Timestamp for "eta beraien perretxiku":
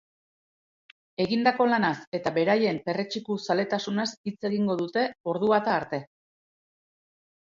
2.19-3.37